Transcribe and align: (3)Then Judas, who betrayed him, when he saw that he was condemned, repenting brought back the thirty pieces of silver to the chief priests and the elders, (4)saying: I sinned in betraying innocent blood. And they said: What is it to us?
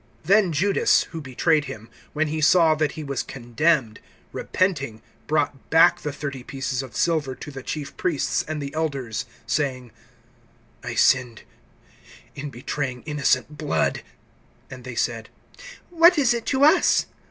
(3)Then 0.25 0.49
Judas, 0.49 1.03
who 1.11 1.21
betrayed 1.21 1.65
him, 1.65 1.87
when 2.13 2.29
he 2.29 2.41
saw 2.41 2.73
that 2.73 2.93
he 2.93 3.03
was 3.03 3.21
condemned, 3.21 3.99
repenting 4.33 4.99
brought 5.27 5.69
back 5.69 6.01
the 6.01 6.11
thirty 6.11 6.41
pieces 6.41 6.81
of 6.81 6.95
silver 6.95 7.35
to 7.35 7.51
the 7.51 7.61
chief 7.61 7.95
priests 7.97 8.43
and 8.47 8.59
the 8.59 8.73
elders, 8.73 9.27
(4)saying: 9.47 9.91
I 10.83 10.95
sinned 10.95 11.43
in 12.33 12.49
betraying 12.49 13.03
innocent 13.03 13.59
blood. 13.59 14.01
And 14.71 14.83
they 14.85 14.95
said: 14.95 15.29
What 15.91 16.17
is 16.17 16.33
it 16.33 16.47
to 16.47 16.63
us? 16.63 17.05